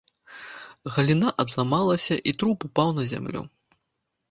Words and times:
Галіна 0.95 1.29
адламалася, 1.43 2.15
і 2.31 2.35
труп 2.41 2.57
упаў 2.71 2.87
на 2.99 3.03
зямлю. 3.15 3.41